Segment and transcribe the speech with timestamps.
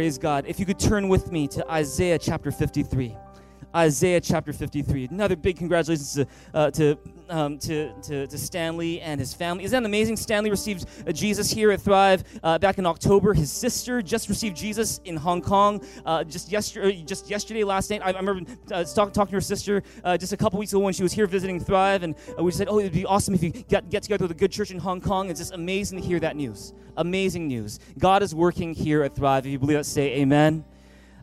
[0.00, 0.46] Praise God.
[0.48, 3.14] If you could turn with me to Isaiah chapter 53.
[3.74, 5.08] Isaiah chapter 53.
[5.10, 6.98] Another big congratulations to, uh, to,
[7.28, 9.64] um, to, to, to, Stanley and his family.
[9.64, 10.16] Isn't that amazing?
[10.16, 13.32] Stanley received uh, Jesus here at Thrive uh, back in October.
[13.32, 18.02] His sister just received Jesus in Hong Kong uh, just, yesterday, just yesterday, last night.
[18.02, 20.80] I, I remember uh, talk, talking to her sister uh, just a couple weeks ago
[20.80, 23.50] when she was here visiting Thrive, and we said, Oh, it'd be awesome if you
[23.50, 25.30] get, get together with a good church in Hong Kong.
[25.30, 26.72] It's just amazing to hear that news.
[26.96, 27.78] Amazing news.
[27.98, 29.46] God is working here at Thrive.
[29.46, 30.64] If you believe that, say amen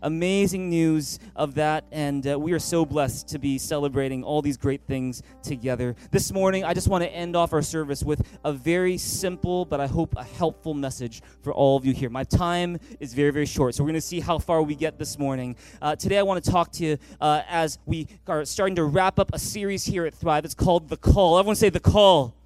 [0.01, 4.57] amazing news of that, and uh, we are so blessed to be celebrating all these
[4.57, 5.95] great things together.
[6.11, 9.79] This morning, I just want to end off our service with a very simple, but
[9.79, 12.09] I hope a helpful message for all of you here.
[12.09, 14.97] My time is very, very short, so we're going to see how far we get
[14.97, 15.55] this morning.
[15.81, 19.19] Uh, today, I want to talk to you uh, as we are starting to wrap
[19.19, 20.45] up a series here at Thrive.
[20.45, 21.39] It's called The Call.
[21.39, 22.36] Everyone say The Call.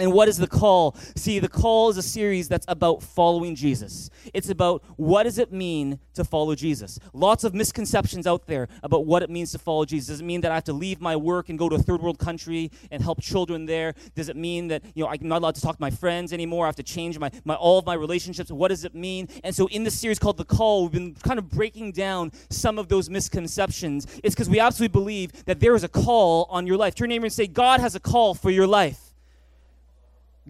[0.00, 0.96] And what is the call?
[1.14, 4.08] See, the call is a series that's about following Jesus.
[4.32, 6.98] It's about what does it mean to follow Jesus.
[7.12, 10.08] Lots of misconceptions out there about what it means to follow Jesus.
[10.08, 12.00] Does it mean that I have to leave my work and go to a third
[12.00, 13.94] world country and help children there?
[14.14, 16.64] Does it mean that you know I'm not allowed to talk to my friends anymore?
[16.64, 18.50] I have to change my, my all of my relationships.
[18.50, 19.28] What does it mean?
[19.44, 22.78] And so in this series called The Call, we've been kind of breaking down some
[22.78, 24.06] of those misconceptions.
[24.24, 26.94] It's because we absolutely believe that there is a call on your life.
[26.94, 29.09] Turn your neighbor and say, God has a call for your life.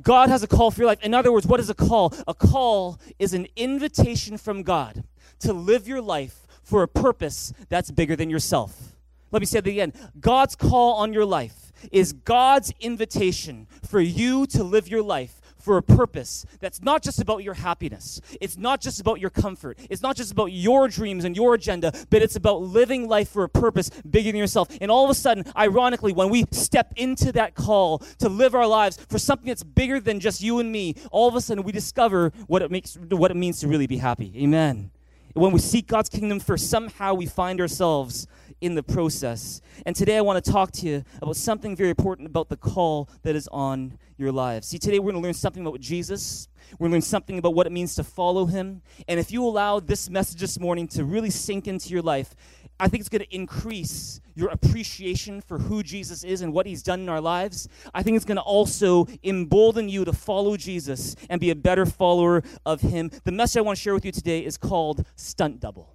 [0.02, 1.02] God has a call for your life.
[1.02, 2.14] In other words, what is a call?
[2.26, 5.04] A call is an invitation from God
[5.40, 8.94] to live your life for a purpose that's bigger than yourself.
[9.32, 9.92] Let me say that again.
[10.18, 15.39] God's call on your life is God's invitation for you to live your life
[15.70, 18.20] for a purpose that's not just about your happiness.
[18.40, 19.78] It's not just about your comfort.
[19.88, 23.44] It's not just about your dreams and your agenda, but it's about living life for
[23.44, 24.66] a purpose bigger than yourself.
[24.80, 28.66] And all of a sudden, ironically, when we step into that call to live our
[28.66, 31.70] lives for something that's bigger than just you and me, all of a sudden we
[31.70, 34.32] discover what it makes what it means to really be happy.
[34.42, 34.90] Amen.
[35.34, 38.26] When we seek God's kingdom first, somehow we find ourselves
[38.60, 39.60] in the process.
[39.86, 43.08] And today I want to talk to you about something very important about the call
[43.22, 44.68] that is on your lives.
[44.68, 46.48] See, today we're going to learn something about Jesus.
[46.78, 48.82] We're going to learn something about what it means to follow him.
[49.08, 52.34] And if you allow this message this morning to really sink into your life,
[52.78, 56.82] I think it's going to increase your appreciation for who Jesus is and what he's
[56.82, 57.68] done in our lives.
[57.92, 61.84] I think it's going to also embolden you to follow Jesus and be a better
[61.84, 63.10] follower of him.
[63.24, 65.94] The message I want to share with you today is called Stunt Double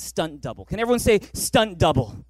[0.00, 0.64] stunt double.
[0.64, 2.24] Can everyone say stunt double?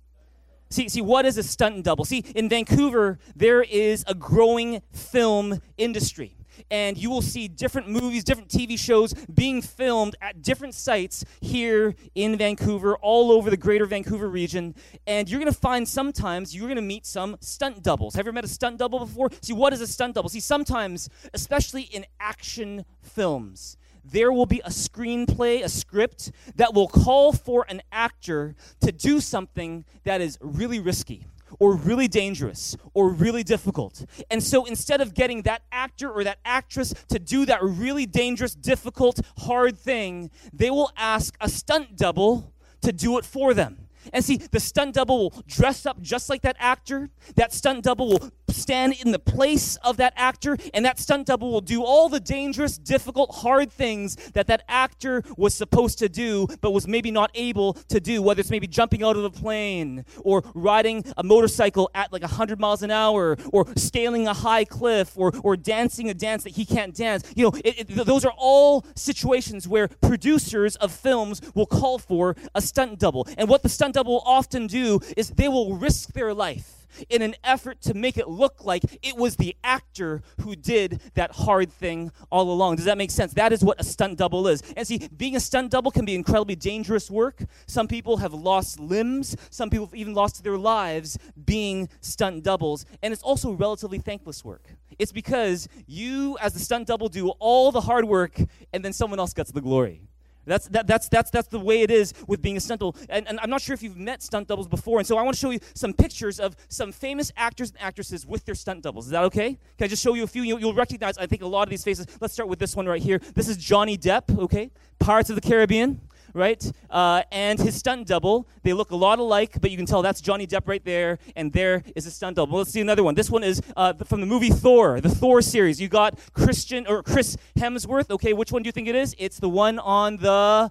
[0.70, 2.04] See, see, what is a stunt double?
[2.04, 6.36] See, in Vancouver, there is a growing film industry.
[6.70, 11.94] And you will see different movies, different TV shows being filmed at different sites here
[12.14, 14.74] in Vancouver, all over the greater Vancouver region.
[15.06, 18.14] And you're going to find sometimes you're going to meet some stunt doubles.
[18.14, 19.30] Have you ever met a stunt double before?
[19.42, 20.28] See, what is a stunt double?
[20.28, 23.76] See, sometimes, especially in action films,
[24.10, 29.20] there will be a screenplay, a script that will call for an actor to do
[29.20, 31.26] something that is really risky
[31.58, 34.04] or really dangerous or really difficult.
[34.30, 38.54] And so instead of getting that actor or that actress to do that really dangerous,
[38.54, 43.88] difficult, hard thing, they will ask a stunt double to do it for them.
[44.12, 47.10] And see, the stunt double will dress up just like that actor.
[47.36, 51.50] That stunt double will stand in the place of that actor, and that stunt double
[51.52, 56.46] will do all the dangerous, difficult, hard things that that actor was supposed to do,
[56.60, 60.04] but was maybe not able to do, whether it's maybe jumping out of a plane,
[60.22, 65.16] or riding a motorcycle at like 100 miles an hour, or scaling a high cliff,
[65.16, 67.24] or, or dancing a dance that he can't dance.
[67.36, 72.36] You know, it, it, those are all situations where producers of films will call for
[72.54, 73.26] a stunt double.
[73.36, 77.22] And what the stunt double will often do is they will risk their life in
[77.22, 81.72] an effort to make it look like it was the actor who did that hard
[81.72, 82.76] thing all along.
[82.76, 83.32] Does that make sense?
[83.34, 84.62] That is what a stunt double is.
[84.76, 87.42] And see, being a stunt double can be incredibly dangerous work.
[87.66, 92.84] Some people have lost limbs, some people have even lost their lives being stunt doubles.
[93.02, 94.64] And it's also relatively thankless work.
[94.98, 98.38] It's because you, as the stunt double, do all the hard work
[98.72, 100.02] and then someone else gets the glory.
[100.46, 102.96] That's, that, that's, that's, that's the way it is with being a stunt double.
[103.08, 105.34] And, and, I'm not sure if you've met stunt doubles before, and so I want
[105.34, 109.06] to show you some pictures of some famous actors and actresses with their stunt doubles.
[109.06, 109.58] Is that okay?
[109.78, 110.42] Can I just show you a few?
[110.42, 112.06] You'll, you'll recognize, I think, a lot of these faces.
[112.20, 113.18] Let's start with this one right here.
[113.34, 114.70] This is Johnny Depp, okay?
[114.98, 116.00] Pirates of the Caribbean
[116.34, 116.70] right?
[116.88, 118.48] Uh, and his stunt double.
[118.62, 121.52] They look a lot alike, but you can tell that's Johnny Depp right there, and
[121.52, 122.58] there is a stunt double.
[122.58, 123.14] Let's see another one.
[123.14, 125.80] This one is uh, from the movie Thor, the Thor series.
[125.80, 128.10] You got Christian or Chris Hemsworth.
[128.10, 129.14] Okay, which one do you think it is?
[129.18, 130.70] It's the one on the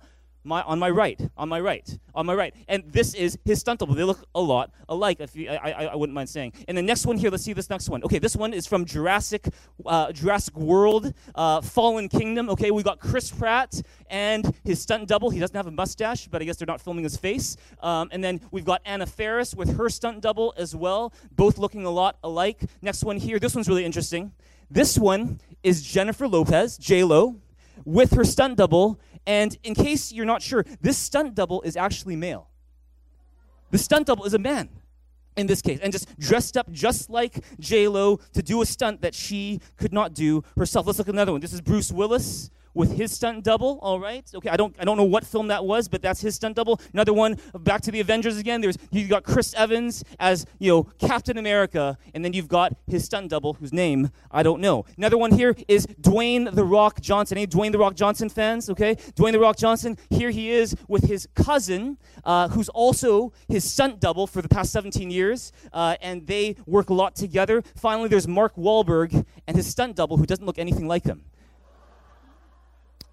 [0.50, 2.54] my on my right, on my right, on my right.
[2.68, 3.96] And this is his stunt double.
[3.96, 5.22] They look a lot alike.
[5.22, 6.54] If you, I, I, I wouldn't mind saying.
[6.68, 8.04] And the next one here, let's see this next one.
[8.04, 9.48] Okay, this one is from Jurassic
[9.86, 12.50] uh, Jurassic World, uh, Fallen Kingdom.
[12.50, 15.30] Okay, we got Chris Pratt and his stunt double.
[15.30, 17.56] He doesn't have a mustache, but I guess they're not filming his face.
[17.82, 21.86] Um, and then we've got Anna Faris with her stunt double as well, both looking
[21.86, 22.64] a lot alike.
[22.82, 23.40] Next one here.
[23.40, 24.32] This one's really interesting.
[24.72, 27.36] This one is Jennifer Lopez, J Lo,
[27.86, 29.00] with her stunt double.
[29.30, 32.50] And in case you're not sure, this stunt double is actually male.
[33.70, 34.70] The stunt double is a man
[35.38, 39.02] in this case, and just dressed up just like J Lo to do a stunt
[39.02, 40.88] that she could not do herself.
[40.88, 41.42] Let's look at another one.
[41.42, 43.80] This is Bruce Willis with his stunt double.
[43.82, 44.50] All right, okay.
[44.50, 46.80] I don't I don't know what film that was, but that's his stunt double.
[46.94, 47.38] Another one.
[47.54, 48.62] Back to the Avengers again.
[48.62, 53.06] There's you got Chris Evans as you know Captain America, and then you've got his
[53.06, 54.86] stunt double, whose name I don't know.
[54.98, 57.38] Another one here is Dwayne the Rock Johnson.
[57.38, 58.70] Any Dwayne the Rock Johnson fans?
[58.70, 59.98] Okay, Dwayne the Rock Johnson.
[60.10, 64.72] Here he is with his cousin, uh, who's also his stunt double for the past
[64.72, 67.64] 17 years, uh, and they work a lot together.
[67.76, 71.24] Finally, there's Mark Wahlberg and his stunt double, who doesn't look anything like him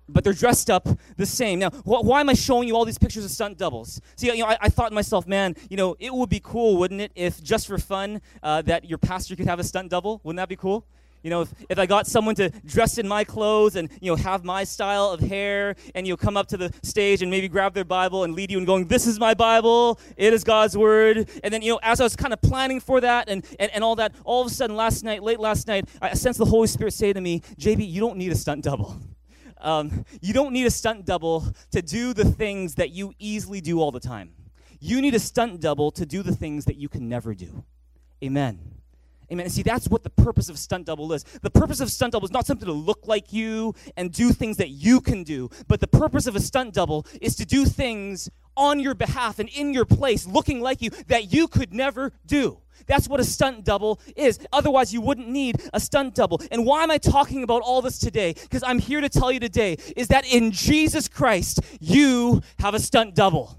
[0.09, 1.59] but they're dressed up the same.
[1.59, 4.01] Now, wh- why am I showing you all these pictures of stunt doubles?
[4.17, 6.77] See, you know, I, I, thought to myself, man, you know, it would be cool,
[6.77, 10.21] wouldn't it, if just for fun, uh, that your pastor could have a stunt double?
[10.23, 10.87] Wouldn't that be cool?
[11.23, 14.17] You know, if, if I got someone to dress in my clothes and, you know,
[14.17, 17.49] have my style of hair and, you know, come up to the stage and maybe
[17.49, 20.77] grab their Bible and lead you and going, this is my Bible, it is God's
[20.77, 21.29] Word.
[21.43, 23.83] And then, you know, as I was kind of planning for that and, and, and
[23.83, 26.69] all that, all of a sudden last night, late last night, I sensed the Holy
[26.69, 28.97] Spirit say to me, JB, you don't need a stunt double.
[29.59, 33.81] Um, you don't need a stunt double to do the things that you easily do
[33.81, 34.33] all the time.
[34.81, 37.65] You need a stunt double to do the things that you can never do.
[38.23, 38.76] Amen.
[39.31, 39.47] Amen.
[39.47, 41.25] And see, that's what the purpose of stunt double is.
[41.43, 44.57] The purpose of stunt double is not something to look like you and do things
[44.59, 48.31] that you can do, but the purpose of a stunt double is to do things
[48.57, 52.59] on your behalf and in your place, looking like you, that you could never do.
[52.87, 54.39] That's what a stunt double is.
[54.53, 56.41] Otherwise, you wouldn't need a stunt double.
[56.51, 58.35] And why am I talking about all this today?
[58.35, 62.81] Because I'm here to tell you today is that in Jesus Christ, you have a
[62.81, 63.59] stunt double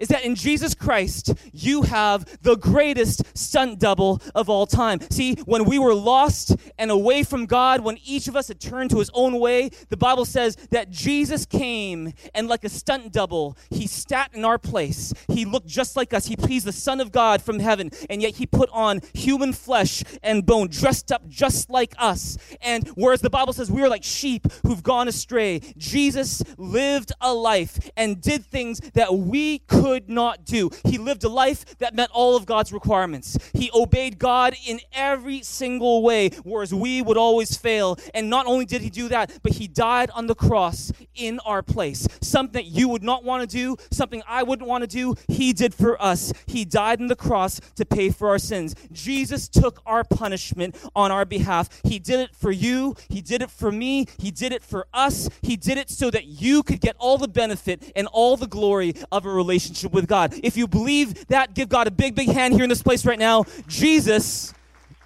[0.00, 4.98] is that in Jesus Christ, you have the greatest stunt double of all time.
[5.10, 8.90] See, when we were lost and away from God, when each of us had turned
[8.90, 13.56] to his own way, the Bible says that Jesus came and, like a stunt double,
[13.68, 15.12] he sat in our place.
[15.28, 16.26] He looked just like us.
[16.26, 20.02] He, he's the Son of God from heaven, and yet he put on human flesh
[20.22, 22.38] and bone, dressed up just like us.
[22.62, 27.34] And whereas the Bible says we are like sheep who've gone astray, Jesus lived a
[27.34, 30.70] life and did things that we could could not do.
[30.84, 33.36] He lived a life that met all of God's requirements.
[33.52, 37.98] He obeyed God in every single way, whereas we would always fail.
[38.14, 41.60] And not only did he do that, but he died on the cross in our
[41.60, 42.06] place.
[42.20, 45.74] Something you would not want to do, something I wouldn't want to do, he did
[45.74, 46.32] for us.
[46.46, 48.76] He died on the cross to pay for our sins.
[48.92, 51.68] Jesus took our punishment on our behalf.
[51.82, 55.28] He did it for you, he did it for me, he did it for us.
[55.42, 58.94] He did it so that you could get all the benefit and all the glory
[59.10, 60.34] of a relationship relationship with God.
[60.42, 63.18] If you believe that, give God a big, big hand here in this place right
[63.18, 63.44] now.
[63.68, 64.54] Jesus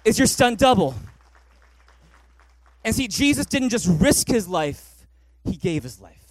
[0.03, 0.95] is your stunt double.
[2.83, 5.07] And see, Jesus didn't just risk his life,
[5.43, 6.21] he gave his life.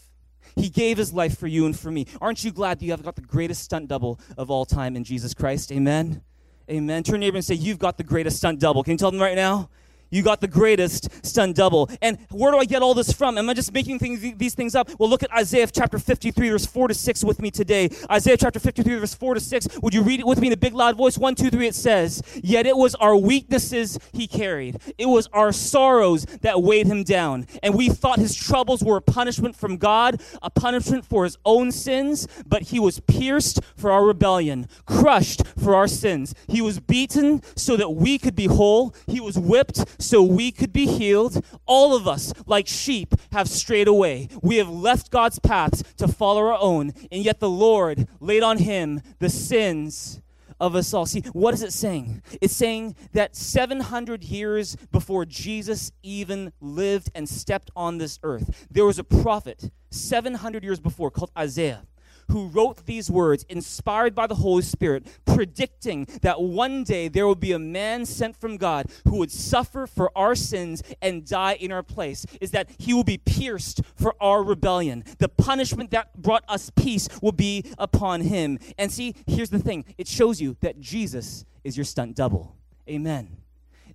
[0.56, 2.06] He gave his life for you and for me.
[2.20, 5.02] Aren't you glad that you have got the greatest stunt double of all time in
[5.02, 5.72] Jesus Christ?
[5.72, 6.22] Amen.
[6.70, 7.02] Amen.
[7.02, 8.84] Turn to your neighbor and say, You've got the greatest stunt double.
[8.84, 9.68] Can you tell them right now?
[10.14, 11.90] You got the greatest stunt double.
[12.00, 13.36] And where do I get all this from?
[13.36, 14.88] Am I just making things, these things up?
[15.00, 17.90] Well, look at Isaiah chapter 53, verse 4 to 6 with me today.
[18.08, 19.80] Isaiah chapter 53, verse 4 to 6.
[19.82, 21.18] Would you read it with me in a big loud voice?
[21.18, 25.50] One, two, three, it says, Yet it was our weaknesses he carried, it was our
[25.50, 27.48] sorrows that weighed him down.
[27.64, 31.72] And we thought his troubles were a punishment from God, a punishment for his own
[31.72, 36.36] sins, but he was pierced for our rebellion, crushed for our sins.
[36.46, 40.72] He was beaten so that we could be whole, he was whipped so we could
[40.72, 41.44] be healed.
[41.66, 44.28] All of us, like sheep, have strayed away.
[44.42, 48.58] We have left God's paths to follow our own, and yet the Lord laid on
[48.58, 50.20] him the sins
[50.60, 51.06] of us all.
[51.06, 52.22] See, what is it saying?
[52.40, 58.84] It's saying that 700 years before Jesus even lived and stepped on this earth, there
[58.84, 61.82] was a prophet 700 years before called Isaiah
[62.28, 67.34] who wrote these words, inspired by the Holy Spirit, predicting that one day there will
[67.34, 71.72] be a man sent from God who would suffer for our sins and die in
[71.72, 75.04] our place, is that he will be pierced for our rebellion.
[75.18, 78.58] The punishment that brought us peace will be upon him.
[78.78, 82.56] And see, here's the thing it shows you that Jesus is your stunt double.
[82.88, 83.38] Amen.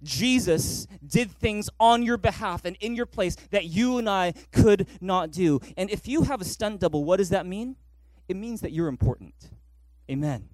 [0.04, 4.88] Jesus did things on your behalf and in your place that you and I could
[5.02, 5.60] not do.
[5.78, 7.76] And if you have a stunt double, what does that mean?
[8.30, 9.34] It means that you're important.
[10.10, 10.48] Amen.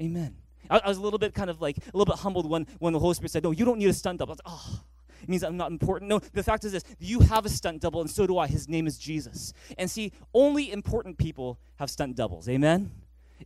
[0.00, 0.36] Amen.
[0.68, 2.92] I, I was a little bit kind of like a little bit humbled when, when
[2.92, 4.36] the Holy Spirit said, No, you don't need a stunt double.
[4.44, 4.80] I was Oh,
[5.22, 6.08] it means I'm not important.
[6.08, 8.46] No, the fact is this you have a stunt double, and so do I.
[8.46, 9.52] His name is Jesus.
[9.78, 12.48] And see, only important people have stunt doubles.
[12.48, 12.90] Amen?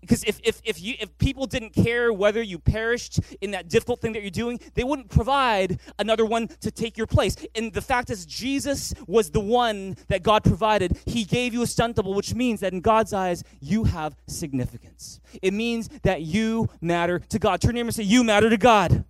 [0.01, 4.01] Because if, if, if, you, if people didn't care whether you perished in that difficult
[4.01, 7.37] thing that you're doing, they wouldn't provide another one to take your place.
[7.55, 10.99] And the fact is, Jesus was the one that God provided.
[11.07, 15.21] He gave you a stunt double, which means that in God's eyes, you have significance.
[15.41, 17.61] It means that you matter to God.
[17.61, 19.05] Turn your neighbor and say, You matter to God.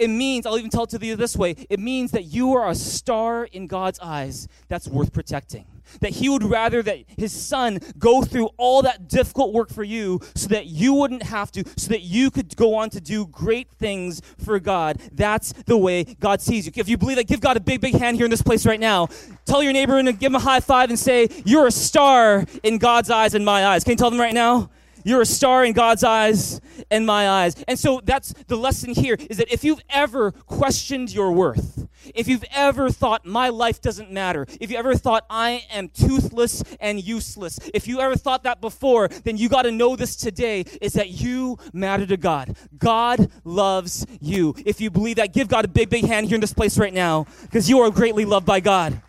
[0.00, 2.70] It means, I'll even tell it to you this way it means that you are
[2.70, 5.66] a star in God's eyes that's worth protecting.
[6.00, 10.20] That He would rather that His Son go through all that difficult work for you
[10.34, 13.70] so that you wouldn't have to, so that you could go on to do great
[13.72, 15.00] things for God.
[15.12, 16.72] That's the way God sees you.
[16.76, 18.80] If you believe that, give God a big, big hand here in this place right
[18.80, 19.08] now.
[19.44, 22.78] Tell your neighbor and give him a high five and say, You're a star in
[22.78, 23.84] God's eyes and my eyes.
[23.84, 24.70] Can you tell them right now?
[25.04, 27.62] You're a star in God's eyes and my eyes.
[27.68, 32.28] And so that's the lesson here is that if you've ever questioned your worth, if
[32.28, 37.02] you've ever thought my life doesn't matter, if you ever thought I am toothless and
[37.02, 40.94] useless, if you ever thought that before, then you got to know this today is
[40.94, 42.56] that you matter to God.
[42.78, 44.54] God loves you.
[44.64, 46.94] If you believe that, give God a big, big hand here in this place right
[46.94, 49.00] now because you are greatly loved by God.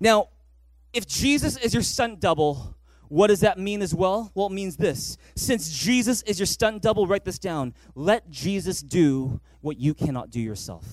[0.00, 0.28] Now,
[0.92, 2.74] if Jesus is your stunt double,
[3.12, 4.32] what does that mean as well?
[4.34, 5.18] Well, it means this.
[5.36, 7.74] Since Jesus is your stunt double, write this down.
[7.94, 10.86] Let Jesus do what you cannot do yourself.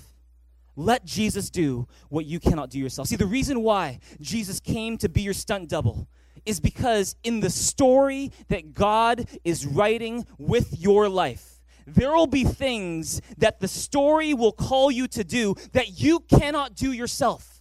[0.75, 3.07] Let Jesus do what you cannot do yourself.
[3.07, 6.09] See, the reason why Jesus came to be your stunt double
[6.45, 12.43] is because in the story that God is writing with your life, there will be
[12.43, 17.58] things that the story will call you to do that you cannot do yourself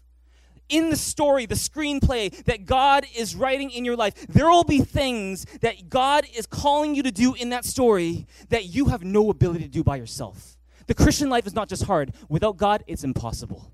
[0.68, 4.80] in the story, the screenplay that God is writing in your life, there will be
[4.80, 9.30] things that God is calling you to do in that story that you have no
[9.30, 10.56] ability to do by yourself.
[10.86, 12.14] The Christian life is not just hard.
[12.28, 13.70] Without God, it's impossible.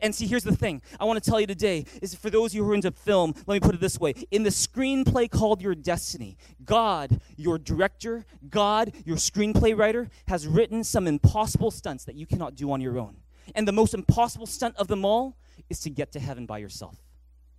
[0.00, 2.56] And see, here's the thing I want to tell you today is for those of
[2.56, 4.14] you who are into film, let me put it this way.
[4.30, 10.84] In the screenplay called Your Destiny, God, your director, God, your screenplay writer, has written
[10.84, 13.16] some impossible stunts that you cannot do on your own.
[13.54, 15.36] And the most impossible stunt of them all
[15.70, 16.96] is to get to heaven by yourself.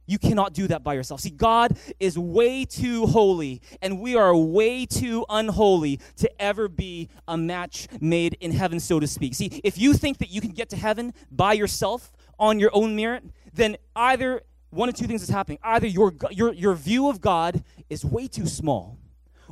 [0.07, 1.21] You cannot do that by yourself.
[1.21, 7.09] See, God is way too holy, and we are way too unholy to ever be
[7.27, 9.33] a match made in heaven, so to speak.
[9.33, 12.95] See, if you think that you can get to heaven by yourself on your own
[12.95, 15.57] merit, then either one of two things is happening.
[15.63, 18.99] Either your, your, your view of God is way too small,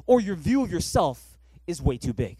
[0.05, 2.37] or your view of yourself is way too big.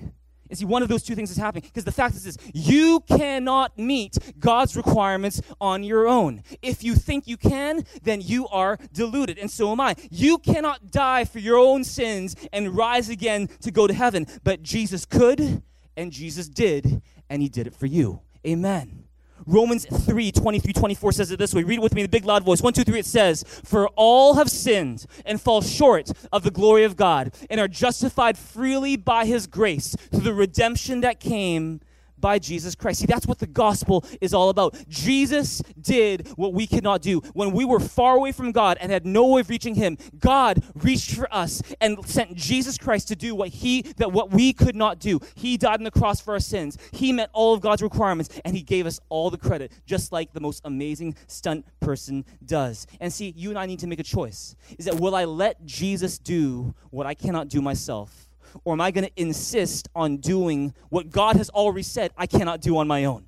[0.54, 3.00] And see, one of those two things is happening because the fact is this you
[3.08, 6.44] cannot meet God's requirements on your own.
[6.62, 9.96] If you think you can, then you are deluded, and so am I.
[10.12, 14.62] You cannot die for your own sins and rise again to go to heaven, but
[14.62, 15.64] Jesus could,
[15.98, 18.22] and Jesus did, and he did it for you.
[18.46, 19.03] Amen.
[19.46, 21.64] Romans 3 23 24 says it this way.
[21.64, 22.62] Read it with me in the big loud voice.
[22.62, 23.00] 1, 2, 3.
[23.00, 27.60] It says, For all have sinned and fall short of the glory of God and
[27.60, 31.82] are justified freely by his grace through the redemption that came
[32.24, 33.02] by Jesus Christ.
[33.02, 34.76] See, that's what the gospel is all about.
[34.88, 37.20] Jesus did what we could not do.
[37.34, 40.64] When we were far away from God and had no way of reaching him, God
[40.74, 44.74] reached for us and sent Jesus Christ to do what he that what we could
[44.74, 45.20] not do.
[45.36, 46.78] He died on the cross for our sins.
[46.94, 50.32] He met all of God's requirements and he gave us all the credit, just like
[50.32, 52.88] the most amazing stunt person does.
[53.02, 54.56] And see, you and I need to make a choice.
[54.80, 58.30] Is that will I let Jesus do what I cannot do myself?
[58.64, 62.62] Or am I going to insist on doing what God has already said I cannot
[62.62, 63.28] do on my own?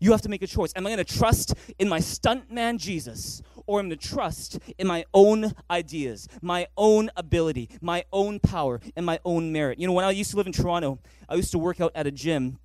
[0.00, 0.72] You have to make a choice.
[0.76, 4.58] Am I going to trust in my stuntman Jesus, or am I going to trust
[4.78, 9.80] in my own ideas, my own ability, my own power, and my own merit?
[9.80, 12.06] You know, when I used to live in Toronto, I used to work out at
[12.06, 12.58] a gym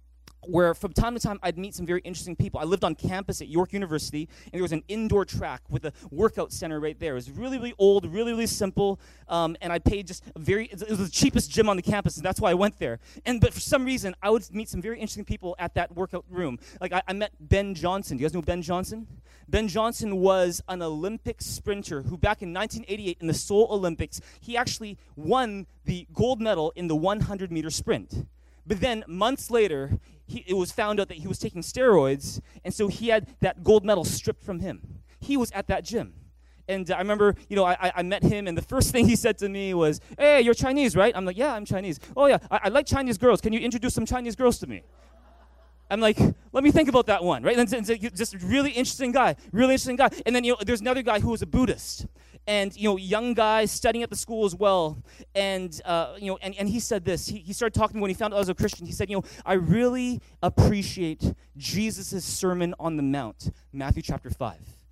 [0.47, 2.59] where from time to time I'd meet some very interesting people.
[2.59, 5.93] I lived on campus at York University, and there was an indoor track with a
[6.12, 7.13] workout center right there.
[7.13, 10.65] It was really, really old, really, really simple, um, and I paid just very.
[10.67, 13.00] It was the cheapest gym on the campus, and that's why I went there.
[13.25, 16.25] And but for some reason, I would meet some very interesting people at that workout
[16.29, 16.59] room.
[16.81, 18.17] Like I, I met Ben Johnson.
[18.17, 19.07] Do you guys know Ben Johnson?
[19.47, 24.55] Ben Johnson was an Olympic sprinter who, back in 1988, in the Seoul Olympics, he
[24.55, 28.25] actually won the gold medal in the 100 meter sprint.
[28.65, 32.74] But then months later, he, it was found out that he was taking steroids, and
[32.74, 35.01] so he had that gold medal stripped from him.
[35.20, 36.13] He was at that gym.
[36.67, 39.15] And uh, I remember, you know, I, I met him, and the first thing he
[39.15, 41.15] said to me was, Hey, you're Chinese, right?
[41.15, 42.00] I'm like, Yeah, I'm Chinese.
[42.15, 43.41] Oh, yeah, I, I like Chinese girls.
[43.41, 44.84] Can you introduce some Chinese girls to me?
[45.89, 46.17] I'm like,
[46.51, 47.55] let me think about that one, right?
[47.55, 50.10] And just really interesting guy, really interesting guy.
[50.25, 52.08] And then you know, there's another guy who was a Buddhist,
[52.47, 55.03] and you know, young guy studying at the school as well.
[55.35, 57.27] And uh, you know, and, and he said this.
[57.27, 58.85] He, he started talking when he found out I was a Christian.
[58.85, 64.83] He said, you know, I really appreciate Jesus' Sermon on the Mount, Matthew chapter five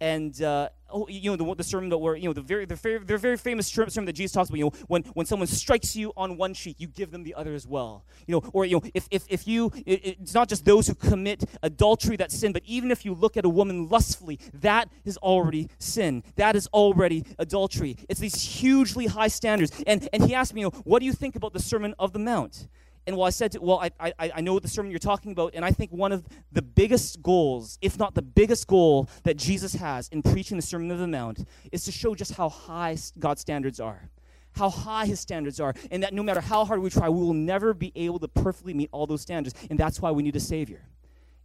[0.00, 2.76] and uh, oh, you know the, the sermon that were you know the very the
[2.76, 4.58] very, the very famous sermon that Jesus talks about.
[4.58, 7.54] You know when when someone strikes you on one cheek, you give them the other
[7.54, 8.04] as well.
[8.26, 10.94] You know, or you know if if if you it, it's not just those who
[10.94, 15.16] commit adultery that sin, but even if you look at a woman lustfully, that is
[15.18, 16.22] already sin.
[16.36, 17.96] That is already adultery.
[18.08, 19.72] It's these hugely high standards.
[19.86, 22.12] And and he asked me, you know, what do you think about the Sermon of
[22.12, 22.68] the Mount?
[23.06, 25.30] And well, I said, to, well, I, I, I know what the sermon you're talking
[25.30, 29.36] about, and I think one of the biggest goals, if not the biggest goal that
[29.36, 32.96] Jesus has in preaching the Sermon of the Mount, is to show just how high
[33.18, 34.10] God's standards are.
[34.52, 37.34] How high his standards are, and that no matter how hard we try, we will
[37.34, 40.40] never be able to perfectly meet all those standards, and that's why we need a
[40.40, 40.82] Savior.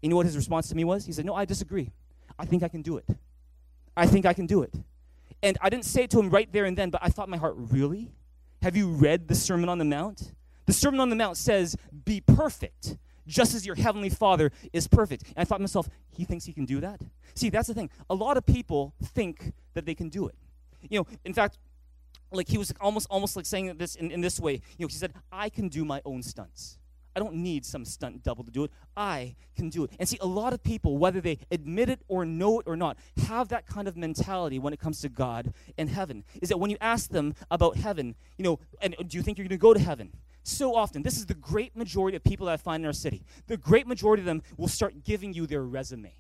[0.02, 1.06] You know what his response to me was?
[1.06, 1.92] He said, No, I disagree.
[2.40, 3.06] I think I can do it.
[3.96, 4.74] I think I can do it.
[5.44, 7.32] And I didn't say it to him right there and then, but I thought in
[7.32, 8.12] my heart, Really?
[8.62, 10.32] Have you read the Sermon on the Mount?
[10.66, 11.76] The Sermon on the Mount says,
[12.06, 15.24] Be perfect, just as your heavenly Father is perfect.
[15.28, 17.02] And I thought to myself, He thinks He can do that?
[17.34, 17.90] See, that's the thing.
[18.10, 20.36] A lot of people think that they can do it.
[20.90, 21.58] You know, in fact,
[22.32, 24.54] like he was almost almost like saying this in, in this way.
[24.78, 26.78] You know, he said, I can do my own stunts.
[27.16, 28.72] I don't need some stunt double to do it.
[28.96, 29.92] I can do it.
[30.00, 32.98] And see, a lot of people, whether they admit it or know it or not,
[33.28, 36.24] have that kind of mentality when it comes to God and heaven.
[36.42, 39.48] Is that when you ask them about heaven, you know, and do you think you're
[39.48, 40.14] going to go to heaven?
[40.44, 43.24] So often, this is the great majority of people that I find in our city.
[43.48, 46.14] The great majority of them will start giving you their resume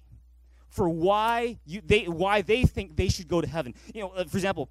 [0.71, 3.75] for why you they why they think they should go to heaven.
[3.93, 4.69] You know, uh, for example,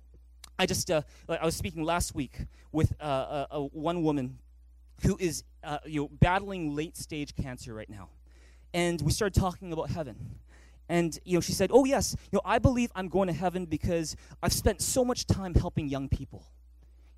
[0.58, 2.38] I just uh, I was speaking last week
[2.72, 4.38] with uh, a, a one woman
[5.02, 8.08] who is uh, you know battling late stage cancer right now,
[8.74, 10.16] and we started talking about heaven.
[10.88, 13.64] And you know, she said, "Oh yes, you know, I believe I'm going to heaven
[13.64, 16.44] because I've spent so much time helping young people."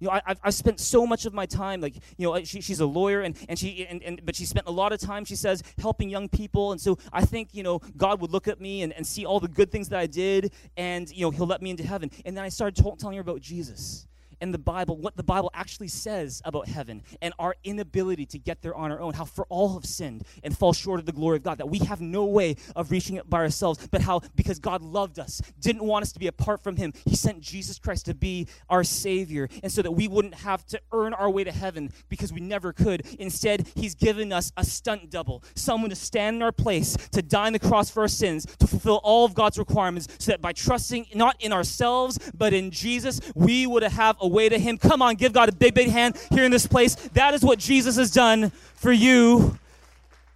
[0.03, 2.61] You know, I, have I've spent so much of my time, like, you know, she,
[2.61, 5.25] she's a lawyer, and, and she, and, and, but she spent a lot of time,
[5.25, 6.73] she says, helping young people.
[6.73, 9.39] And so I think, you know, God would look at me and, and see all
[9.39, 12.11] the good things that I did, and, you know, he'll let me into heaven.
[12.25, 14.09] And then I started t- telling her about Jesus
[14.43, 18.61] and the Bible, what the Bible actually says about heaven and our inability to get
[18.61, 21.37] there on our own, how for all have sinned and fall short of the glory
[21.37, 24.59] of God, that we have no way of reaching it by ourselves, but how because
[24.59, 28.07] God loved us, didn't want us to be apart from Him, He sent Jesus Christ
[28.07, 31.53] to be our Savior, and so that we wouldn't have to earn our way to
[31.53, 33.07] heaven because we never could.
[33.21, 37.47] Instead, He's given us a stunt double, someone to stand in our place, to die
[37.47, 40.53] on the cross for our sins, to fulfill all of God's requirements, so that by
[40.53, 44.79] trusting not in ourselves, but in Jesus, we would have a way to Him.
[44.79, 46.95] Come on, give God a big, big hand here in this place.
[47.15, 49.59] That is what Jesus has done for you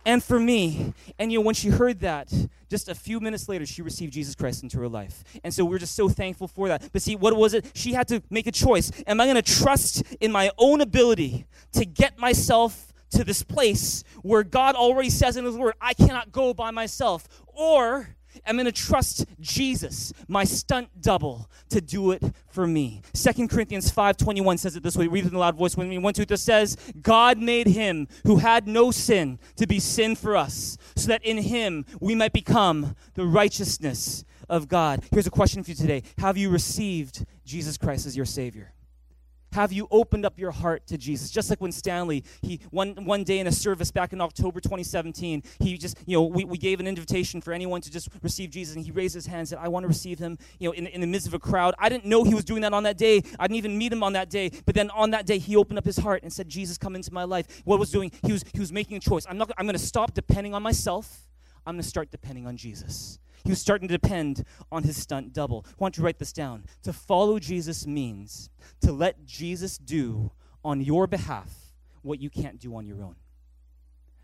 [0.04, 0.94] and for me.
[1.18, 2.32] And you know, when she heard that,
[2.68, 5.24] just a few minutes later, she received Jesus Christ into her life.
[5.44, 6.90] And so we're just so thankful for that.
[6.92, 7.70] But see, what was it?
[7.74, 8.90] She had to make a choice.
[9.06, 14.02] Am I going to trust in my own ability to get myself to this place
[14.22, 17.28] where God already says in His Word, I cannot go by myself?
[17.46, 23.02] Or I'm going to trust Jesus, my stunt double, to do it for me.
[23.14, 25.06] 2 Corinthians 5.21 says it this way.
[25.06, 25.98] Read it in a loud voice with me.
[25.98, 30.36] One, two, three says, God made him who had no sin to be sin for
[30.36, 35.02] us, so that in him we might become the righteousness of God.
[35.10, 36.02] Here's a question for you today.
[36.18, 38.72] Have you received Jesus Christ as your Savior?
[39.56, 41.30] Have you opened up your heart to Jesus?
[41.30, 45.42] Just like when Stanley, he one one day in a service back in October 2017,
[45.60, 48.76] he just, you know, we, we gave an invitation for anyone to just receive Jesus,
[48.76, 50.86] and he raised his hand and said, I want to receive him, you know, in,
[50.88, 51.74] in the midst of a crowd.
[51.78, 53.22] I didn't know he was doing that on that day.
[53.40, 54.50] I didn't even meet him on that day.
[54.66, 57.14] But then on that day, he opened up his heart and said, Jesus, come into
[57.14, 57.62] my life.
[57.64, 58.12] What was doing?
[58.26, 59.24] He was he was making a choice.
[59.26, 61.26] I'm not I'm gonna stop depending on myself.
[61.66, 63.18] I'm gonna start depending on Jesus.
[63.46, 65.64] He was starting to depend on his stunt double.
[65.68, 66.64] I want you to write this down.
[66.82, 70.32] To follow Jesus means to let Jesus do
[70.64, 71.48] on your behalf
[72.02, 73.14] what you can't do on your own.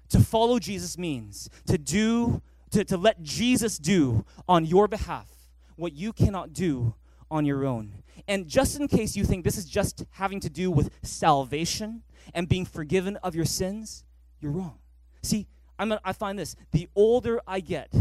[0.09, 5.29] To follow Jesus means to do, to, to let Jesus do on your behalf
[5.77, 6.95] what you cannot do
[7.31, 8.03] on your own.
[8.27, 12.03] And just in case you think this is just having to do with salvation
[12.35, 14.05] and being forgiven of your sins,
[14.41, 14.79] you're wrong.
[15.23, 15.47] See,
[15.79, 17.95] I'm a, I find this the older I get,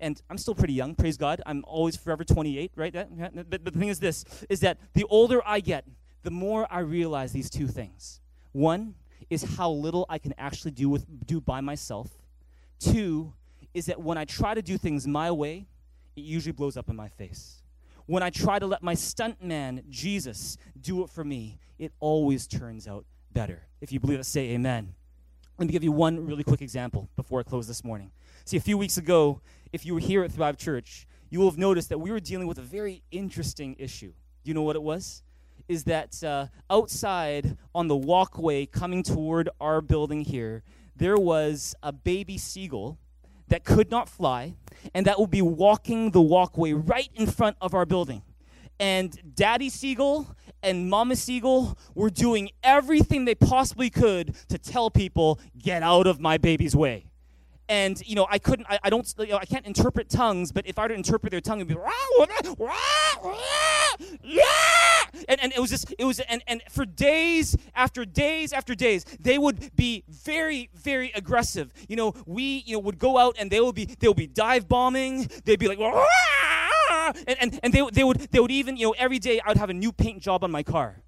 [0.00, 1.40] and I'm still pretty young, praise God.
[1.46, 2.92] I'm always forever 28, right?
[2.92, 5.84] But, but the thing is this, is that the older I get,
[6.22, 8.20] the more I realize these two things.
[8.52, 8.94] One
[9.30, 12.10] is how little I can actually do with do by myself.
[12.78, 13.32] Two
[13.74, 15.66] is that when I try to do things my way,
[16.16, 17.62] it usually blows up in my face.
[18.06, 22.86] when I try to let my stuntman, Jesus, do it for me, it always turns
[22.86, 23.62] out better.
[23.80, 24.94] If you believe it, say amen.
[25.58, 28.10] Let me give you one really quick example before I close this morning.
[28.44, 29.40] See, a few weeks ago,
[29.72, 32.46] if you were here at Thrive Church, you will have noticed that we were dealing
[32.46, 34.12] with a very interesting issue.
[34.44, 35.22] You know what it was?
[35.68, 40.62] Is that uh, outside on the walkway coming toward our building here,
[40.94, 42.98] there was a baby seagull
[43.48, 44.54] that could not fly
[44.94, 48.22] and that will be walking the walkway right in front of our building.
[48.78, 55.40] And Daddy Seagull and Mama Seagull were doing everything they possibly could to tell people,
[55.58, 57.06] get out of my baby's way
[57.68, 60.66] and you know I couldn't I, I don't you know, I can't interpret tongues but
[60.66, 62.26] if I were to interpret their tongue it'd be rah, rah,
[62.58, 63.46] rah,
[65.28, 69.04] and, and it was just it was and, and for days after days after days
[69.20, 71.72] they would be very very aggressive.
[71.88, 74.26] You know we you know would go out and they would be they would be
[74.26, 75.28] dive bombing.
[75.44, 78.94] They'd be like rah, and, and, and they, they would they would even you know
[78.98, 81.02] every day I would have a new paint job on my car.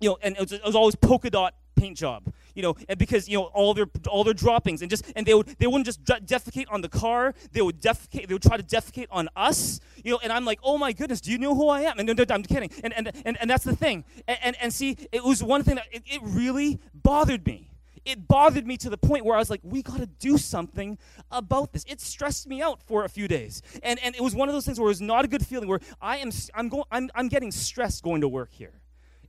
[0.00, 2.98] You know and it was, it was always polka dot paint job you know, and
[2.98, 5.86] because you know all their all their droppings and just and they would they wouldn't
[5.86, 7.32] just defecate on the car.
[7.52, 8.26] They would defecate.
[8.26, 9.78] They would try to defecate on us.
[10.02, 12.00] You know, and I'm like, oh my goodness, do you know who I am?
[12.00, 12.72] And no, no, I'm kidding.
[12.82, 14.04] And and and, and that's the thing.
[14.26, 17.70] And, and and see, it was one thing that it, it really bothered me
[18.04, 20.96] it bothered me to the point where I was like, we got to do something
[21.30, 21.84] about this.
[21.86, 23.60] It stressed me out for a few days.
[23.82, 25.68] And, and it was one of those things where it was not a good feeling
[25.68, 28.80] where I am, I'm, going, I'm, I'm getting stressed going to work here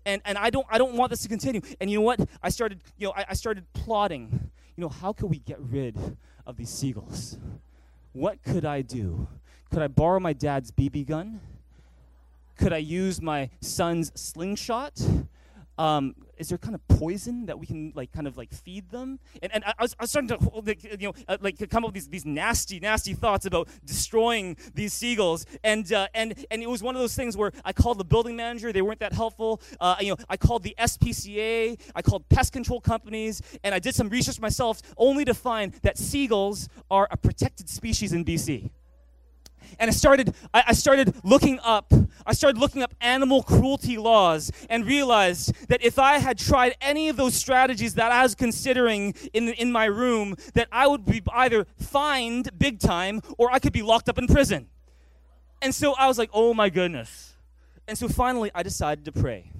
[0.05, 1.61] and, and I don't I don't want this to continue.
[1.79, 2.19] And you know what?
[2.41, 6.17] I started, you know, I, I started plotting, you know, how could we get rid
[6.45, 7.37] of these seagulls?
[8.13, 9.27] What could I do?
[9.71, 11.41] Could I borrow my dad's BB gun?
[12.57, 14.99] Could I use my son's slingshot?
[15.77, 19.19] Um, is there kind of poison that we can like kind of like feed them?
[19.43, 21.95] And, and I, was, I was starting to you know uh, like come up with
[21.95, 25.45] these, these nasty nasty thoughts about destroying these seagulls.
[25.63, 28.35] And uh, and and it was one of those things where I called the building
[28.35, 28.71] manager.
[28.71, 29.61] They weren't that helpful.
[29.79, 31.79] Uh, you know I called the SPCA.
[31.93, 35.97] I called pest control companies, and I did some research myself, only to find that
[35.97, 38.71] seagulls are a protected species in BC
[39.77, 41.93] and I started, I, I started looking up,
[42.25, 47.09] I started looking up animal cruelty laws and realized that if I had tried any
[47.09, 51.21] of those strategies that I was considering in, in my room, that I would be
[51.33, 54.67] either fined big time or I could be locked up in prison.
[55.61, 57.33] And so I was like, oh my goodness.
[57.87, 59.51] And so finally I decided to pray.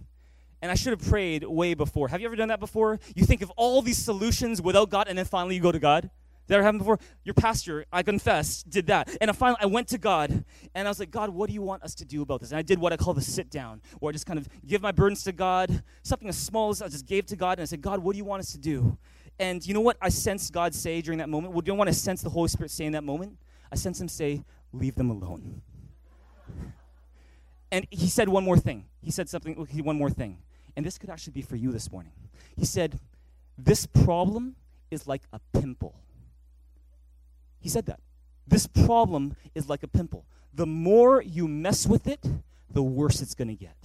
[0.62, 2.10] And I should have prayed way before.
[2.10, 3.00] Have you ever done that before?
[3.16, 6.10] You think of all these solutions without God, and then finally you go to God?
[6.50, 7.00] That happened before?
[7.24, 9.16] Your pastor, I confess, did that.
[9.22, 10.44] And I finally I went to God
[10.76, 12.52] and I was like, God, what do you want us to do about this?
[12.52, 14.82] And I did what I call the sit down, where I just kind of give
[14.82, 17.66] my burdens to God, something as small as I just gave to God, and I
[17.66, 18.98] said, God, what do you want us to do?
[19.40, 21.54] And you know what I sensed God say during that moment?
[21.54, 23.38] Well, do you want to sense the Holy Spirit say in that moment?
[23.72, 25.62] I sensed him say, leave them alone.
[27.72, 28.86] And he said one more thing.
[29.02, 30.40] He said something, one more thing.
[30.76, 32.12] And this could actually be for you this morning.
[32.56, 33.00] He said,
[33.58, 34.56] This problem
[34.92, 35.96] is like a pimple
[37.60, 38.00] he said that.
[38.48, 40.26] This problem is like a pimple.
[40.54, 42.26] The more you mess with it,
[42.72, 43.76] the worse it's going to get.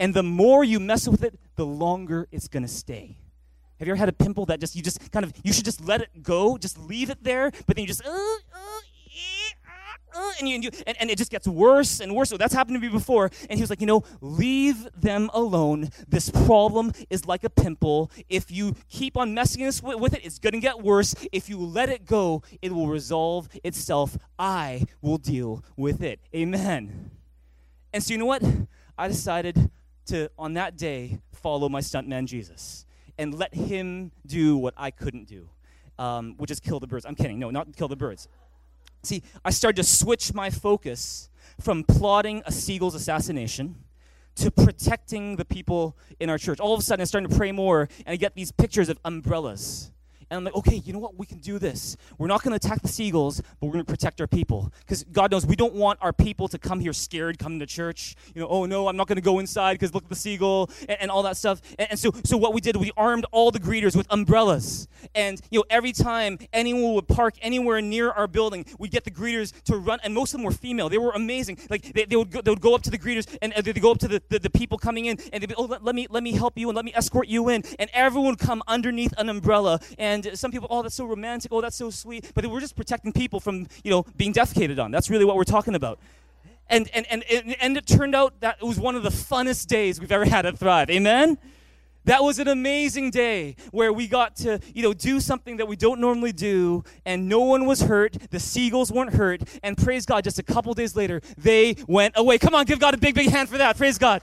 [0.00, 3.16] And the more you mess with it, the longer it's going to stay.
[3.78, 5.80] Have you ever had a pimple that just, you just kind of, you should just
[5.80, 8.80] let it go, just leave it there, but then you just, uh, uh,
[10.14, 12.30] uh, and, you, and, you, and, and, it just gets worse and worse.
[12.30, 13.30] So that's happened to me before.
[13.50, 15.90] And he was like, you know, leave them alone.
[16.08, 18.10] This problem is like a pimple.
[18.28, 21.14] If you keep on messing with, with it, it's going to get worse.
[21.32, 24.16] If you let it go, it will resolve itself.
[24.38, 26.20] I will deal with it.
[26.34, 27.10] Amen.
[27.92, 28.42] And so you know what?
[28.96, 29.70] I decided
[30.06, 32.86] to, on that day, follow my stuntman Jesus
[33.18, 35.48] and let him do what I couldn't do,
[35.98, 37.06] um, which is kill the birds.
[37.06, 37.38] I'm kidding.
[37.38, 38.28] No, not kill the birds.
[39.04, 41.28] See, I started to switch my focus
[41.60, 43.76] from plotting a seagull's assassination
[44.36, 46.58] to protecting the people in our church.
[46.58, 48.98] All of a sudden, I started to pray more, and I get these pictures of
[49.04, 49.92] umbrellas
[50.30, 51.18] and I'm like, okay, you know what?
[51.18, 51.96] We can do this.
[52.18, 54.72] We're not going to attack the seagulls, but we're going to protect our people.
[54.80, 58.16] Because God knows we don't want our people to come here scared coming to church.
[58.34, 60.70] You know, oh no, I'm not going to go inside because look at the seagull
[60.88, 61.60] and, and all that stuff.
[61.78, 64.88] And, and, so, so what we did, we armed all the greeters with umbrellas.
[65.14, 69.10] And, you know, every time anyone would park anywhere near our building, we'd get the
[69.10, 69.98] greeters to run.
[70.02, 70.88] And most of them were female.
[70.88, 71.58] They were amazing.
[71.68, 73.90] Like, they, they, would, go, they would go up to the greeters and they'd go
[73.90, 76.06] up to the, the, the, people coming in and they'd be, oh, let, let, me,
[76.10, 77.62] let me help you and let me escort you in.
[77.78, 79.80] And everyone would come underneath an umbrella.
[79.98, 81.52] And and some people, oh, that's so romantic.
[81.52, 82.30] Oh, that's so sweet.
[82.34, 84.90] But we're just protecting people from, you know, being defecated on.
[84.90, 85.98] That's really what we're talking about.
[86.68, 90.00] And, and, and, and, it turned out that it was one of the funnest days
[90.00, 90.88] we've ever had at Thrive.
[90.90, 91.38] Amen?
[92.06, 95.76] That was an amazing day where we got to, you know, do something that we
[95.76, 98.16] don't normally do, and no one was hurt.
[98.30, 102.36] The seagulls weren't hurt, and praise God, just a couple days later, they went away.
[102.36, 103.78] Come on, give God a big, big hand for that.
[103.78, 104.20] Praise God.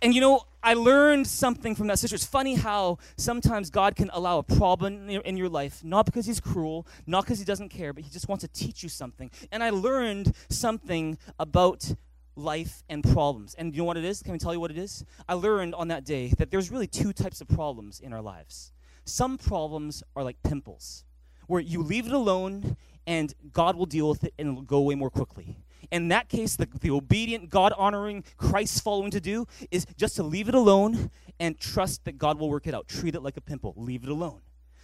[0.00, 2.14] And you know, I learned something from that sister.
[2.14, 6.38] It's funny how sometimes God can allow a problem in your life, not because He's
[6.40, 9.30] cruel, not because He doesn't care, but He just wants to teach you something.
[9.50, 11.92] And I learned something about
[12.36, 13.54] life and problems.
[13.54, 14.22] And you know what it is?
[14.22, 15.04] Can I tell you what it is?
[15.28, 18.72] I learned on that day that there's really two types of problems in our lives.
[19.04, 21.04] Some problems are like pimples,
[21.48, 24.94] where you leave it alone and God will deal with it and it'll go away
[24.94, 25.56] more quickly.
[25.90, 30.22] In that case, the, the obedient, God honoring, Christ following to do is just to
[30.22, 32.88] leave it alone and trust that God will work it out.
[32.88, 34.40] Treat it like a pimple, leave it alone.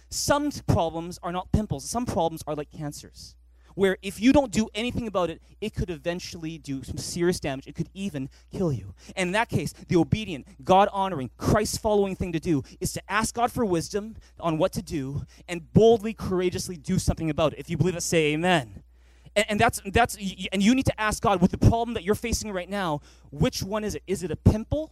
[0.09, 3.35] Some problems are not pimples, some problems are like cancers
[3.79, 7.65] where if you don't do anything about it, it could eventually do some serious damage.
[7.65, 8.93] It could even kill you.
[9.15, 13.11] And in that case, the obedient, God honoring, Christ following thing to do is to
[13.11, 17.59] ask God for wisdom on what to do and boldly, courageously do something about it.
[17.59, 18.83] If you believe it, say amen.
[19.35, 22.15] And, and that's that's and you need to ask God with the problem that you're
[22.15, 24.03] facing right now, which one is it?
[24.07, 24.91] Is it a pimple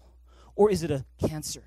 [0.55, 1.63] or is it a cancer?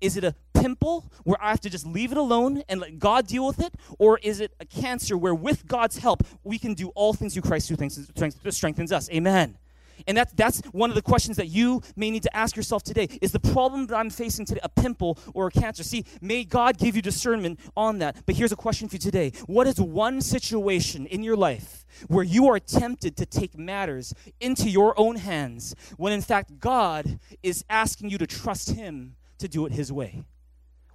[0.00, 3.26] Is it a pimple where I have to just leave it alone and let God
[3.26, 3.74] deal with it?
[3.98, 7.42] Or is it a cancer where, with God's help, we can do all things through
[7.42, 9.10] Christ who strengthens us?
[9.10, 9.56] Amen.
[10.06, 13.08] And that's, that's one of the questions that you may need to ask yourself today.
[13.20, 15.82] Is the problem that I'm facing today a pimple or a cancer?
[15.82, 18.24] See, may God give you discernment on that.
[18.26, 22.24] But here's a question for you today What is one situation in your life where
[22.24, 27.64] you are tempted to take matters into your own hands when in fact God is
[27.70, 30.24] asking you to trust Him to do it His way?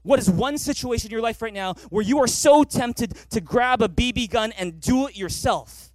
[0.04, 3.42] What is one situation in your life right now where you are so tempted to
[3.42, 5.91] grab a BB gun and do it yourself?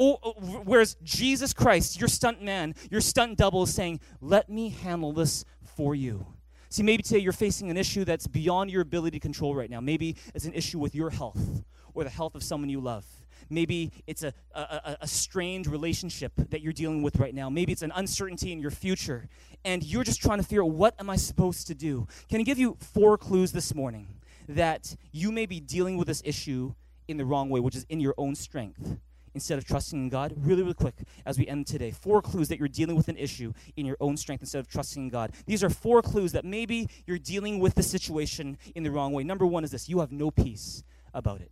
[0.00, 0.30] Or, uh,
[0.64, 5.44] whereas Jesus Christ, your stunt man, your stunt double, is saying, Let me handle this
[5.76, 6.26] for you.
[6.70, 9.78] See, maybe today you're facing an issue that's beyond your ability to control right now.
[9.78, 13.04] Maybe it's an issue with your health or the health of someone you love.
[13.50, 17.50] Maybe it's a, a, a, strained relationship that you're dealing with right now.
[17.50, 19.28] Maybe it's an uncertainty in your future.
[19.64, 22.06] And you're just trying to figure out what am I supposed to do?
[22.28, 24.06] Can I give you four clues this morning
[24.48, 26.74] that you may be dealing with this issue
[27.08, 28.98] in the wrong way, which is in your own strength?
[29.34, 31.90] Instead of trusting in God, really, really quick as we end today.
[31.90, 35.04] Four clues that you're dealing with an issue in your own strength instead of trusting
[35.04, 35.32] in God.
[35.46, 39.22] These are four clues that maybe you're dealing with the situation in the wrong way.
[39.22, 40.82] Number one is this you have no peace
[41.14, 41.50] about it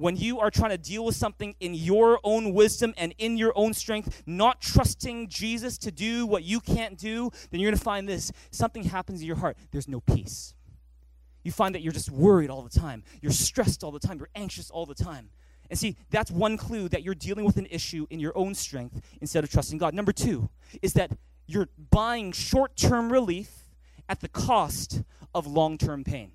[0.00, 3.52] when you are trying to deal with something in your own wisdom and in your
[3.54, 7.84] own strength, not trusting Jesus to do what you can't do, then you're going to
[7.84, 9.58] find this something happens in your heart.
[9.72, 10.54] There's no peace.
[11.44, 13.02] You find that you're just worried all the time.
[13.20, 14.18] You're stressed all the time.
[14.18, 15.28] You're anxious all the time.
[15.70, 19.00] And see, that's one clue that you're dealing with an issue in your own strength
[19.20, 19.94] instead of trusting God.
[19.94, 20.50] Number two
[20.82, 21.12] is that
[21.46, 23.70] you're buying short term relief
[24.08, 25.02] at the cost
[25.34, 26.32] of long term pain.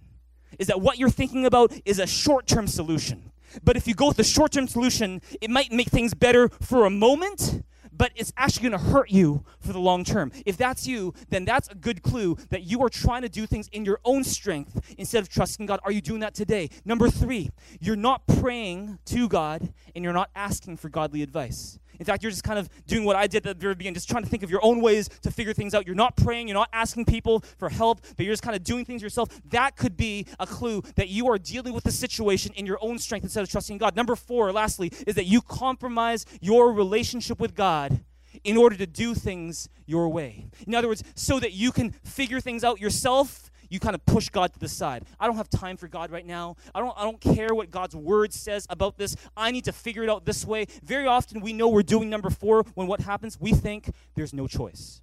[0.57, 3.31] Is that what you're thinking about is a short term solution?
[3.63, 6.85] But if you go with the short term solution, it might make things better for
[6.85, 7.63] a moment,
[7.97, 10.31] but it's actually going to hurt you for the long term.
[10.45, 13.67] If that's you, then that's a good clue that you are trying to do things
[13.69, 15.79] in your own strength instead of trusting God.
[15.83, 16.69] Are you doing that today?
[16.83, 21.79] Number three, you're not praying to God and you're not asking for godly advice.
[21.99, 24.09] In fact, you're just kind of doing what I did at the very beginning, just
[24.09, 25.85] trying to think of your own ways to figure things out.
[25.85, 28.85] You're not praying, you're not asking people for help, but you're just kind of doing
[28.85, 29.29] things yourself.
[29.49, 32.99] That could be a clue that you are dealing with the situation in your own
[32.99, 33.95] strength instead of trusting God.
[33.95, 38.01] Number four, lastly, is that you compromise your relationship with God
[38.43, 40.47] in order to do things your way.
[40.67, 44.29] In other words, so that you can figure things out yourself you kind of push
[44.29, 45.05] God to the side.
[45.19, 46.55] I don't have time for God right now.
[46.73, 49.15] I don't, I don't care what God's word says about this.
[49.35, 50.67] I need to figure it out this way.
[50.81, 53.37] Very often we know we're doing number four when what happens?
[53.39, 55.01] We think there's no choice.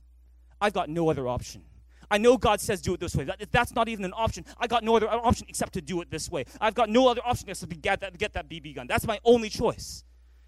[0.61, 1.63] I've got no other option.
[2.11, 3.25] I know God says do it this way.
[3.25, 4.45] That, that's not even an option.
[4.59, 6.45] I got no other option except to do it this way.
[6.61, 8.87] I've got no other option except to get that, get that BB gun.
[8.87, 10.05] That's my only choice.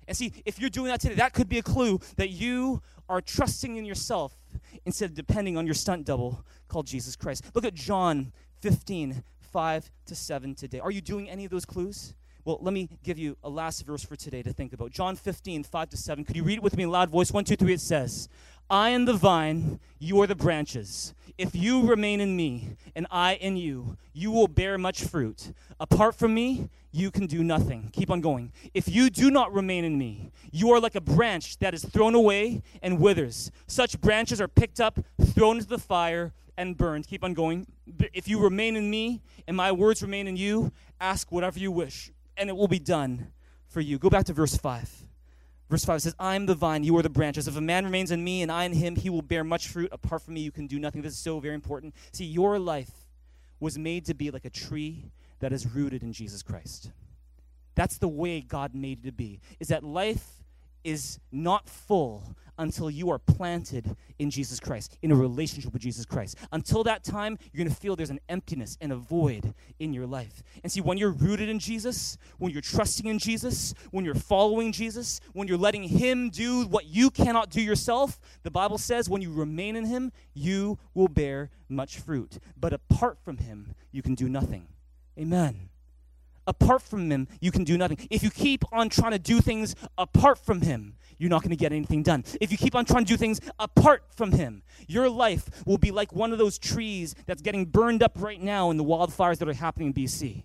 [0.07, 3.21] And see, if you're doing that today, that could be a clue that you are
[3.21, 4.37] trusting in yourself
[4.85, 7.45] instead of depending on your stunt double called Jesus Christ.
[7.55, 10.81] Look at John 15, 5 to 7 today.
[10.81, 12.15] Are you doing any of those clues?
[12.45, 14.91] Well, let me give you a last verse for today to think about.
[14.91, 16.25] John 15, 5 to 7.
[16.25, 17.33] Could you read it with me in loud voice?
[17.33, 17.73] One, two, three.
[17.73, 18.29] It says,
[18.71, 21.15] I am the vine, you are the branches.
[21.37, 25.53] If you remain in me and I in you, you will bear much fruit.
[25.81, 27.91] Apart from me, you can do nothing.
[27.93, 28.53] Keep on going.
[28.73, 32.15] If you do not remain in me, you are like a branch that is thrown
[32.15, 33.51] away and withers.
[33.67, 37.09] Such branches are picked up, thrown into the fire, and burned.
[37.09, 37.67] Keep on going.
[38.13, 42.13] If you remain in me and my words remain in you, ask whatever you wish,
[42.37, 43.33] and it will be done
[43.67, 43.99] for you.
[43.99, 44.89] Go back to verse 5.
[45.71, 47.49] Verse 5 says, I am the vine, you are the branches.
[47.49, 49.89] If a man remains in me and I in him, he will bear much fruit.
[49.93, 51.03] Apart from me, you can do nothing.
[51.03, 51.95] This is so very important.
[52.13, 52.91] See, your life
[53.61, 55.07] was made to be like a tree
[55.41, 56.91] that is rooted in Jesus Christ.
[57.75, 59.41] That's the way God made it to be.
[59.59, 60.44] Is that life
[60.85, 66.05] is not full until you are planted in Jesus Christ, in a relationship with Jesus
[66.05, 66.37] Christ.
[66.53, 70.07] Until that time, you're going to feel there's an emptiness and a void in your
[70.07, 70.43] life.
[70.63, 74.73] And see, when you're rooted in Jesus, when you're trusting in Jesus, when you're following
[74.73, 79.23] Jesus, when you're letting Him do what you cannot do yourself, the Bible says when
[79.23, 82.39] you remain in Him, you will bear much fruit.
[82.57, 84.69] But apart from Him, you can do nothing.
[85.19, 85.71] Amen.
[86.47, 87.99] Apart from Him, you can do nothing.
[88.11, 91.57] If you keep on trying to do things apart from Him, you're not going to
[91.57, 92.25] get anything done.
[92.41, 95.91] If you keep on trying to do things apart from Him, your life will be
[95.91, 99.49] like one of those trees that's getting burned up right now in the wildfires that
[99.49, 100.45] are happening in BC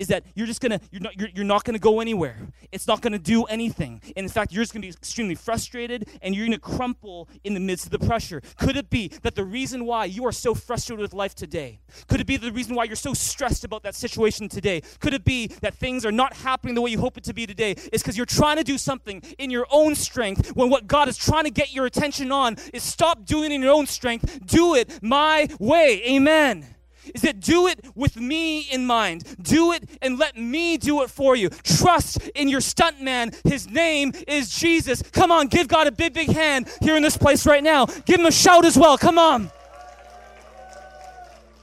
[0.00, 2.36] is that you're just gonna you're not you're, you're not gonna go anywhere.
[2.72, 4.00] It's not gonna do anything.
[4.16, 7.60] And in fact you're just gonna be extremely frustrated and you're gonna crumple in the
[7.60, 8.42] midst of the pressure.
[8.58, 12.20] Could it be that the reason why you are so frustrated with life today could
[12.20, 15.48] it be the reason why you're so stressed about that situation today could it be
[15.60, 18.16] that things are not happening the way you hope it to be today is because
[18.16, 21.50] you're trying to do something in your own strength when what god is trying to
[21.50, 24.46] get your attention on is stop doing it in your own strength.
[24.46, 26.02] Do it my way.
[26.08, 26.66] Amen
[27.14, 29.24] is that do it with me in mind.
[29.42, 31.48] Do it and let me do it for you.
[31.48, 33.34] Trust in your stuntman.
[33.44, 35.02] His name is Jesus.
[35.02, 37.86] Come on, give God a big, big hand here in this place right now.
[37.86, 38.98] Give him a shout as well.
[38.98, 39.50] Come on.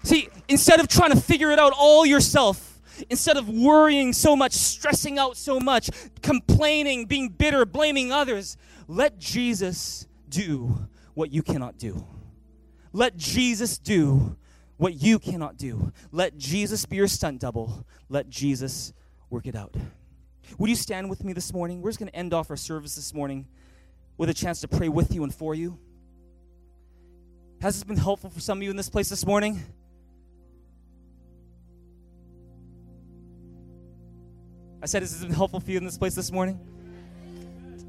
[0.03, 2.79] See, instead of trying to figure it out all yourself,
[3.09, 5.89] instead of worrying so much, stressing out so much,
[6.21, 8.57] complaining, being bitter, blaming others,
[8.87, 12.05] let Jesus do what you cannot do.
[12.93, 14.37] Let Jesus do
[14.77, 15.91] what you cannot do.
[16.11, 17.85] Let Jesus be your stunt double.
[18.09, 18.93] Let Jesus
[19.29, 19.75] work it out.
[20.57, 21.81] Would you stand with me this morning?
[21.81, 23.47] We're just going to end off our service this morning
[24.17, 25.77] with a chance to pray with you and for you.
[27.61, 29.61] Has this been helpful for some of you in this place this morning?
[34.81, 36.59] I said, has this been helpful for you in this place this morning?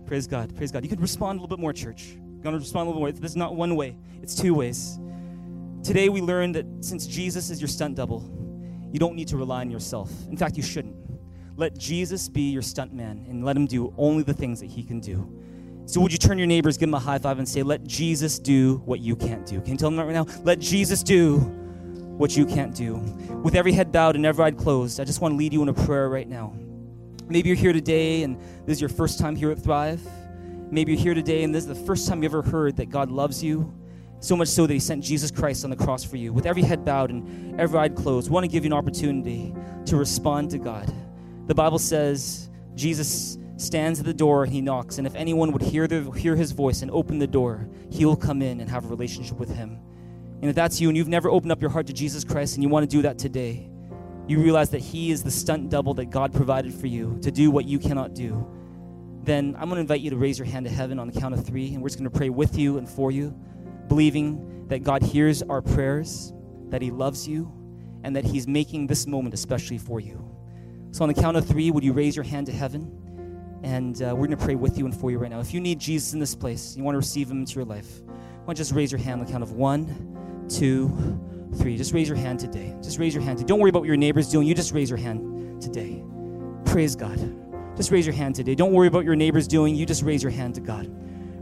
[0.06, 0.56] Praise God.
[0.56, 0.82] Praise God.
[0.82, 2.06] You can respond a little bit more, church.
[2.06, 3.12] You're going to respond a little more.
[3.12, 4.98] This is not one way, it's two ways.
[5.88, 8.20] Today we learned that since Jesus is your stunt double,
[8.92, 10.12] you don't need to rely on yourself.
[10.28, 10.94] In fact, you shouldn't.
[11.56, 14.82] Let Jesus be your stunt man and let him do only the things that he
[14.82, 15.26] can do.
[15.86, 18.38] So would you turn your neighbors, give them a high five, and say, Let Jesus
[18.38, 19.62] do what you can't do?
[19.62, 20.26] Can you tell them that right now?
[20.42, 22.96] Let Jesus do what you can't do.
[23.42, 25.70] With every head bowed and every eye closed, I just want to lead you in
[25.70, 26.54] a prayer right now.
[27.28, 30.06] Maybe you're here today and this is your first time here at Thrive.
[30.70, 33.10] Maybe you're here today and this is the first time you ever heard that God
[33.10, 33.72] loves you
[34.20, 36.32] so much so that he sent Jesus Christ on the cross for you.
[36.32, 39.54] With every head bowed and every eye closed, want to give you an opportunity
[39.86, 40.92] to respond to God.
[41.46, 45.62] The Bible says Jesus stands at the door and he knocks, and if anyone would
[45.62, 48.84] hear, the, hear his voice and open the door, he will come in and have
[48.84, 49.78] a relationship with him.
[50.40, 52.62] And if that's you and you've never opened up your heart to Jesus Christ and
[52.62, 53.68] you want to do that today,
[54.28, 57.50] you realize that he is the stunt double that God provided for you to do
[57.50, 58.46] what you cannot do,
[59.24, 61.34] then I'm going to invite you to raise your hand to heaven on the count
[61.34, 63.34] of three, and we're just going to pray with you and for you
[63.88, 66.32] believing that God hears our prayers,
[66.68, 67.52] that He loves you,
[68.04, 70.24] and that He's making this moment especially for you.
[70.90, 72.94] So, on the count of three, would you raise your hand to heaven?
[73.62, 75.40] And uh, we're going to pray with you and for you right now.
[75.40, 78.00] If you need Jesus in this place, you want to receive Him into your life,
[78.02, 80.88] why don't you just raise your hand on the count of one, two,
[81.56, 81.76] three.
[81.76, 82.74] Just raise your hand today.
[82.82, 83.38] Just raise your hand.
[83.38, 83.48] Today.
[83.48, 84.46] Don't worry about what your neighbor's doing.
[84.46, 86.02] You just raise your hand today.
[86.64, 87.18] Praise God.
[87.76, 88.54] Just raise your hand today.
[88.54, 89.74] Don't worry about your neighbor's doing.
[89.74, 90.90] You just raise your hand to God.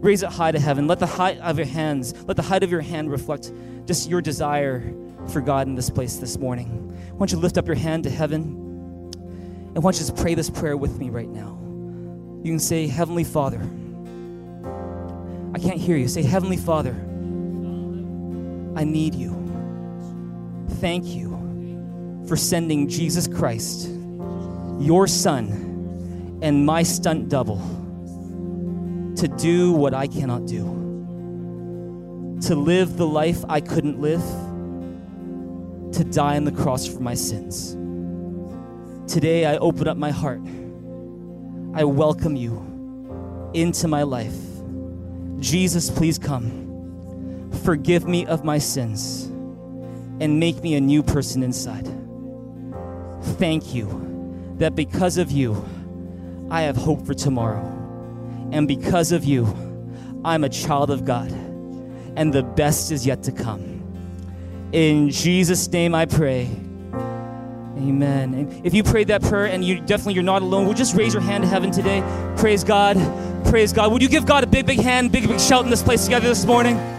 [0.07, 0.87] Raise it high to heaven.
[0.87, 3.51] Let the height of your hands, let the height of your hand reflect
[3.87, 4.95] just your desire
[5.31, 6.69] for God in this place this morning.
[7.11, 8.45] Why don't you lift up your hand to heaven?
[9.75, 11.59] And why don't you just pray this prayer with me right now?
[12.45, 13.61] You can say, Heavenly Father.
[15.53, 16.07] I can't hear you.
[16.07, 16.92] Say, Heavenly Father,
[18.77, 19.33] I need you.
[20.75, 23.88] Thank you for sending Jesus Christ,
[24.79, 27.75] your Son, and my stunt double
[29.16, 30.64] to do what I cannot do,
[32.42, 34.22] to live the life I couldn't live,
[35.92, 37.76] to die on the cross for my sins.
[39.11, 40.42] Today, I open up my heart.
[41.74, 44.37] I welcome you into my life.
[45.38, 47.50] Jesus, please come.
[47.64, 49.25] Forgive me of my sins
[50.21, 51.88] and make me a new person inside.
[53.38, 55.64] Thank you that because of you,
[56.50, 57.75] I have hope for tomorrow.
[58.53, 59.47] And because of you,
[60.25, 61.31] I'm a child of God.
[62.17, 63.83] And the best is yet to come.
[64.73, 66.51] In Jesus' name I pray.
[67.77, 68.35] Amen.
[68.35, 71.13] And if you prayed that prayer and you definitely you're not alone, we'll just raise
[71.13, 72.03] your hand to heaven today.
[72.37, 72.97] Praise God.
[73.44, 73.92] praise God.
[73.92, 76.27] Would you give God a big, big hand, big, big shout in this place together
[76.27, 76.96] this morning?